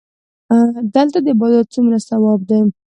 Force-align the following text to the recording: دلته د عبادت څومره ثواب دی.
دلته 0.95 1.17
د 1.21 1.27
عبادت 1.35 1.65
څومره 1.75 1.97
ثواب 2.09 2.39
دی. 2.49 2.59